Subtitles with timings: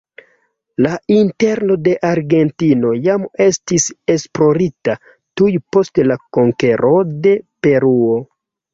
[0.85, 6.95] La interno de Argentino jam estis esplorita tuj post la konkero
[7.29, 8.23] de Peruo.